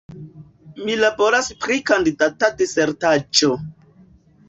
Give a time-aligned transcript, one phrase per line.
[0.87, 3.57] Mi laboras pri kandidata disertaĵo.